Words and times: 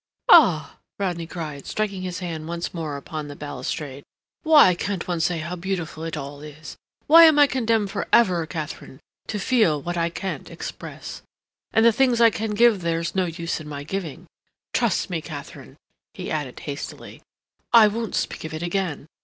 "Ah!" 0.29 0.77
Rodney 0.97 1.27
cried, 1.27 1.67
striking 1.67 2.01
his 2.01 2.17
hand 2.17 2.47
once 2.47 2.73
more 2.73 2.97
upon 2.97 3.27
the 3.27 3.35
balustrade, 3.35 4.03
"why 4.41 4.73
can't 4.73 5.07
one 5.07 5.19
say 5.19 5.37
how 5.37 5.55
beautiful 5.55 6.03
it 6.03 6.17
all 6.17 6.41
is? 6.41 6.75
Why 7.05 7.25
am 7.25 7.37
I 7.37 7.45
condemned 7.45 7.91
for 7.91 8.07
ever, 8.11 8.47
Katharine, 8.47 8.99
to 9.27 9.37
feel 9.37 9.79
what 9.79 9.97
I 9.97 10.09
can't 10.09 10.49
express? 10.49 11.21
And 11.71 11.85
the 11.85 11.91
things 11.93 12.19
I 12.19 12.31
can 12.31 12.55
give 12.55 12.81
there's 12.81 13.13
no 13.13 13.25
use 13.25 13.59
in 13.59 13.69
my 13.69 13.83
giving. 13.83 14.25
Trust 14.73 15.11
me, 15.11 15.21
Katharine," 15.21 15.77
he 16.15 16.31
added 16.31 16.61
hastily, 16.61 17.21
"I 17.71 17.87
won't 17.87 18.15
speak 18.15 18.43
of 18.43 18.55
it 18.55 18.63
again. 18.63 19.05